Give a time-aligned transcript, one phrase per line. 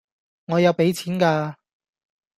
[0.47, 1.55] 我有俾錢嫁